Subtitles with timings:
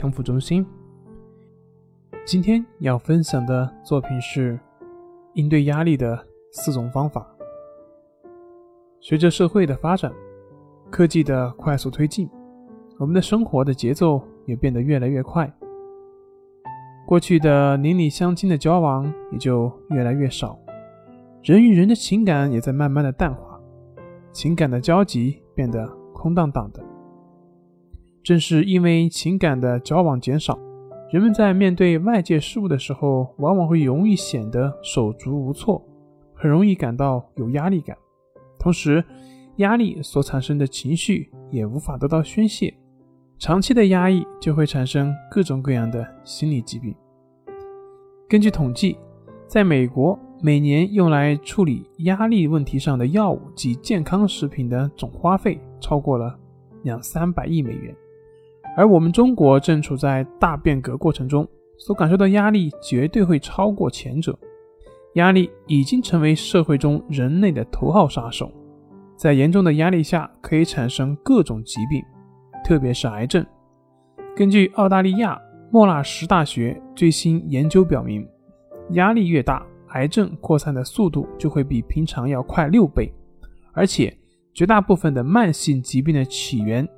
[0.00, 0.64] 康复中心。
[2.24, 4.58] 今天要分享的作品是
[5.34, 6.18] 应对压力的
[6.52, 7.26] 四种方法。
[8.98, 10.10] 随着社会的发展，
[10.90, 12.26] 科技的快速推进，
[12.96, 15.52] 我们的生活的节奏也变得越来越快。
[17.06, 20.58] 过去的邻里乡亲的交往也就越来越少，
[21.42, 23.60] 人与人的情感也在慢慢的淡化，
[24.32, 26.82] 情感的交集变得空荡荡的。
[28.30, 30.56] 正是因为情感的交往减少，
[31.10, 35.84] 人们在面对外界事物的时候，往往会容易显得手足无措，
[36.32, 37.98] 很容易感到有压力感。
[38.56, 39.04] 同时，
[39.56, 42.72] 压力所产生的情绪也无法得到宣泄，
[43.36, 46.94] 长期的压抑就会产生各种各样的心理疾病。
[48.28, 48.96] 根据统计，
[49.48, 56.38] 在美国，每年用来处理压力问题上的药物及健康食品的总花费超过了
[56.84, 57.92] 两三百亿美元。
[58.76, 61.46] 而我们中国正处在大变革过程中，
[61.78, 64.38] 所感受到压力绝对会超过前者。
[65.14, 68.50] 压力已经成为社会中人类的头号杀手，
[69.16, 72.00] 在严重的压力下可以产生各种疾病，
[72.64, 73.44] 特别是癌症。
[74.36, 75.36] 根据澳大利亚
[75.72, 78.24] 莫纳什大学最新研究表明，
[78.90, 83.12] 压力越大，癌症扩散的速度就会比平常要快六倍，
[83.72, 84.16] 而且
[84.54, 86.88] 绝大部分的慢性疾病的起源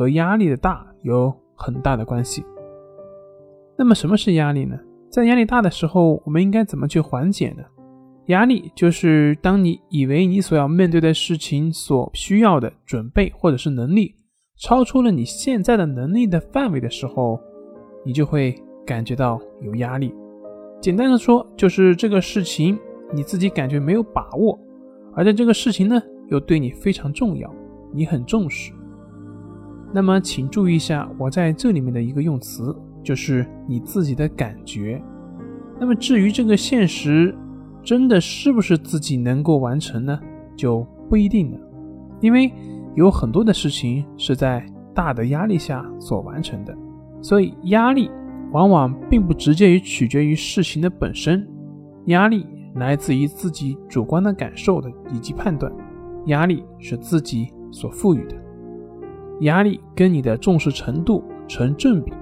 [0.00, 0.86] 和压力的大。
[1.02, 2.42] 有很大的关系。
[3.76, 4.78] 那么，什么是压力呢？
[5.10, 7.62] 在压力大的时候，我们应该怎么去缓解呢？
[8.26, 14.14] 压力就是当你以为你所要面对的事情所需要的准备或者是能力
[14.58, 17.38] 超出了你现在的能力的范围的时候，
[18.04, 18.54] 你就会
[18.86, 20.14] 感觉到有压力。
[20.80, 22.78] 简单的说，就是这个事情
[23.12, 24.58] 你自己感觉没有把握，
[25.14, 27.50] 而在这个事情呢又对你非常重要，
[27.92, 28.72] 你很重视。
[29.92, 35.02] 那么，请注意一下我在这里面的一个用词，就是你自己的感觉。
[35.80, 37.34] 那么，至于这个现实
[37.82, 40.20] 真的是不是自己能够完成呢，
[40.54, 41.58] 就不一定了。
[42.20, 42.52] 因为
[42.94, 44.64] 有很多的事情是在
[44.94, 46.76] 大的压力下所完成的，
[47.22, 48.10] 所以压力
[48.52, 51.48] 往往并不直接于取决于事情的本身，
[52.06, 52.46] 压力
[52.76, 55.72] 来自于自己主观的感受的以及判断，
[56.26, 58.36] 压力是自己所赋予的。
[59.40, 62.12] 压力跟你的重视程度成正比，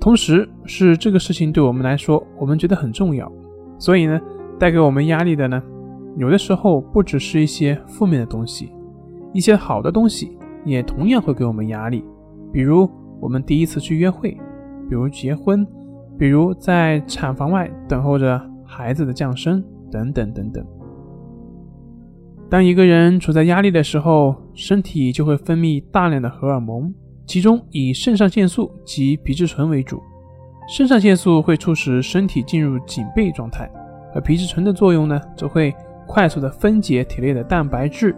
[0.00, 3.30] 同时是这个事情对我们来说，我们觉得很重要，
[3.78, 4.20] 所以呢，
[4.58, 5.62] 带给我们压力的呢，
[6.16, 8.70] 有的时候不只是一些负面的东西，
[9.32, 12.04] 一些好的东西也同样会给我们压力，
[12.52, 12.88] 比如
[13.20, 14.30] 我们第一次去约会，
[14.88, 15.66] 比如结婚，
[16.18, 20.64] 比如在产房外等候着孩子的降生，等等等等。
[22.50, 26.92] 当一个人处在压力的时候，身体就会分泌大量的荷尔蒙，
[27.26, 30.02] 其中以肾上腺素及皮质醇为主。
[30.66, 33.70] 肾上腺素会促使身体进入警备状态，
[34.14, 35.74] 而皮质醇的作用呢，则会
[36.06, 38.16] 快速的分解体内的蛋白质，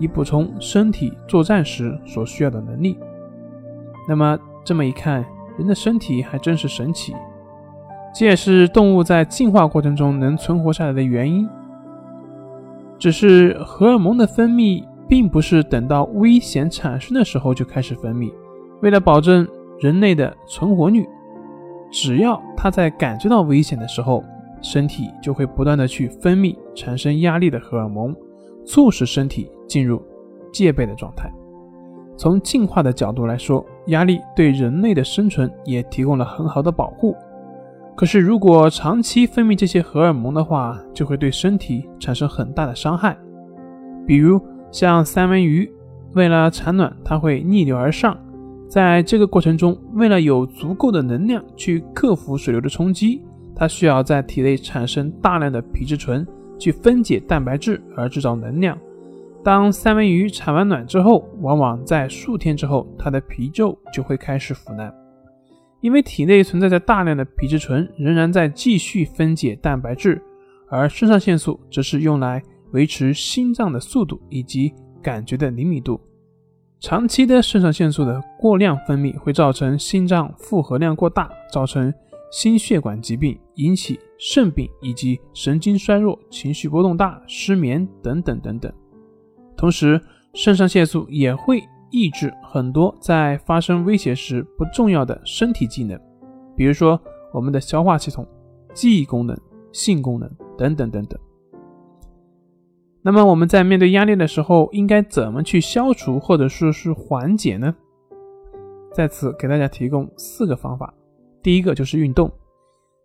[0.00, 2.98] 以补充身体作战时所需要的能力。
[4.08, 5.24] 那么这么一看，
[5.56, 7.14] 人的身体还真是神奇，
[8.12, 11.48] 这也是动物在进化过程中能存活下来的原因。
[12.98, 18.32] 只是荷尔蒙的分泌，并不是等到危险产生的时候就开始分泌。
[18.82, 19.46] 为了保证
[19.78, 21.06] 人类的存活率，
[21.90, 24.22] 只要他在感觉到危险的时候，
[24.60, 28.14] 身体就会不断的去分泌产生压力的荷尔蒙，
[28.66, 30.02] 促使身体进入
[30.52, 31.30] 戒备的状态。
[32.16, 37.14] 从进化的角度来说，压力对人类的生存也提供了很好的保护。
[37.98, 43.18] 可是，如果长期分泌这些荷尔蒙的话，就会对身体产生很大的伤害。
[44.06, 44.40] 比如，
[44.70, 45.68] 像三文鱼，
[46.12, 48.16] 为了产卵，它会逆流而上，
[48.68, 53.20] 在这个过程中，为了有足够的能量去克服水流的冲击，
[53.52, 56.24] 它需要在体内产生大量的皮质醇
[56.56, 58.78] 去分解蛋白质而制造能量。
[59.42, 64.94] 当三文鱼产完卵之后，往往在数天之后，它的皮皱就会开始腐烂。
[65.80, 70.20] 因为体内存在着大量的皮质醇，仍然在继续分解蛋白质，
[70.68, 72.42] 而肾上腺素则是用来
[72.72, 74.72] 维持心脏的速度以及
[75.02, 76.00] 感觉的灵敏度。
[76.80, 81.92] 长期的肾上腺素的过量分泌会造成心脏负荷量过大，造成
[82.30, 88.72] 心血管疾病，引起肾病以及神经衰弱、情绪波动大、失眠等等等等。
[89.56, 90.00] 同时，
[90.34, 91.60] 肾上腺素也会
[91.90, 95.98] 抑制很多在发生威胁时不重要的身体机能，
[96.56, 97.00] 比如说
[97.32, 98.26] 我们的消化系统、
[98.72, 99.38] 记忆功能、
[99.72, 101.18] 性功能等等等等。
[103.00, 107.74] 那么我们在面对压力的时候，应该怎么去消除或者说是缓解呢？
[108.92, 110.92] 在此给大家提供四个方法。
[111.42, 112.30] 第一个就是运动，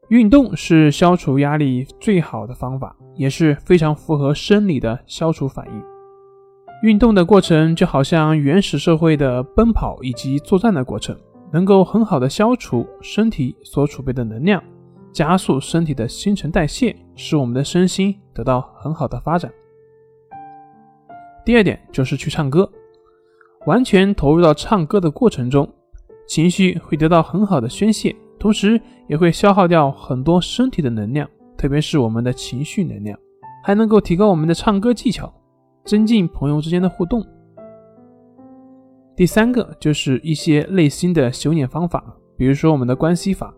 [0.10, 5.93] 运动是消除压力最好的方法，也是非常符合生理的消除反应。
[6.84, 11.18] 运动的过程就好像原始社会的奔跑以及作战的过程，
[11.50, 14.62] 能够很好的消除身体所储备的能量，
[15.14, 19.50] 加速身体的新陈代谢，使我们的身心得到很好的发展。
[21.46, 22.70] 第二点就是去唱歌，
[23.66, 25.66] 完全投入到唱歌的过程中，
[26.28, 28.78] 情绪会得到很好的宣泄，同时
[29.08, 31.26] 也会消耗掉很多身体的能量，
[31.58, 33.18] 特别是我们的情绪能量，
[33.64, 35.34] 还能够提高我们的唱歌技巧，
[35.86, 37.26] 增进朋友之间的互动。
[39.16, 42.04] 第三个就是一些内心的修炼方法，
[42.38, 43.54] 比如说我们的关系法，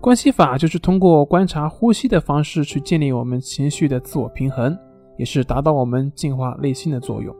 [0.00, 4.76] 关系法就是通过观察呼吸的方式去建立我们情绪的自我平衡。
[5.18, 7.34] 也是达到我们净化内心的作用。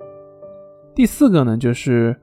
[0.97, 2.21] 第四个呢，就是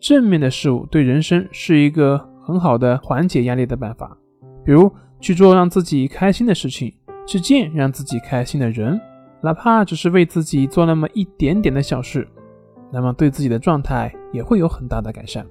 [0.00, 4.18] 正面的事物对人生是一个很好的缓解压力的办法，
[4.64, 4.90] 比如
[5.20, 6.92] 去做让自己开心的事情，
[7.24, 9.00] 去见让自己开心的人，
[9.46, 12.26] 哪怕只是为自己做那么一点点的小事，
[12.90, 15.46] 那么对自己的状态也会有很大的改善。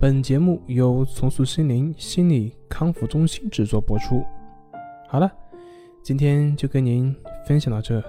[0.00, 4.24] 本节目由重塑心灵心理康复中心制作播出。
[5.08, 5.30] 好了。
[6.00, 7.14] 今天就跟您
[7.46, 8.02] 分享到这，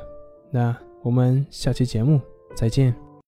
[0.52, 2.22] 那我们下期节目
[2.56, 3.09] 再见。